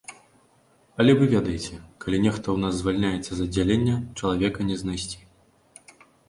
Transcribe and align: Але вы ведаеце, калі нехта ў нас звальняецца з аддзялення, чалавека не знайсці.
Але 1.01 1.11
вы 1.17 1.25
ведаеце, 1.33 1.75
калі 2.05 2.17
нехта 2.25 2.43
ў 2.43 2.57
нас 2.63 2.73
звальняецца 2.81 3.31
з 3.41 3.47
аддзялення, 3.49 3.95
чалавека 4.23 4.59
не 4.71 4.81
знайсці. 4.81 5.21